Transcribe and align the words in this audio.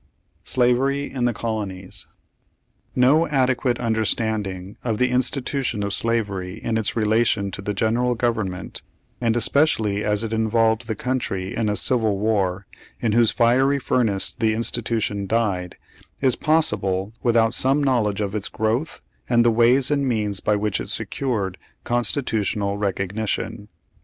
SLAVERY 0.43 1.11
m 1.11 1.25
THE 1.25 1.31
COLONIES 1.33 2.07
No 2.95 3.27
adequate 3.27 3.77
understanding 3.79 4.75
of 4.83 4.97
the 4.97 5.11
institution 5.11 5.83
of 5.83 5.93
slavery 5.93 6.57
in 6.59 6.75
its 6.79 6.95
relation 6.95 7.51
to 7.51 7.61
the 7.61 7.75
general 7.75 8.15
government, 8.15 8.81
and 9.21 9.35
especially 9.37 10.03
as 10.03 10.23
it 10.23 10.33
involved 10.33 10.87
the 10.87 10.95
country 10.95 11.55
in 11.55 11.69
a 11.69 11.75
civil 11.75 12.17
war, 12.17 12.65
in 12.99 13.11
whose 13.11 13.29
fiery 13.29 13.77
furnace 13.77 14.33
the 14.33 14.55
institution 14.55 15.27
died, 15.27 15.77
is 16.19 16.35
possible 16.35 17.13
without 17.21 17.53
some 17.53 17.83
knowledge 17.83 18.21
of 18.21 18.33
its 18.33 18.49
groAvth, 18.49 19.01
and 19.29 19.45
the 19.45 19.51
ways 19.51 19.91
and 19.91 20.07
means 20.07 20.39
by 20.39 20.55
which 20.55 20.81
it 20.81 20.89
secured 20.89 21.59
con 21.83 22.01
stitutional 22.01 22.79
recognition. 22.79 23.69